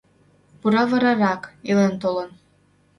Пура 0.59 0.83
варарак, 0.89 1.41
илен-толын. 1.69 2.29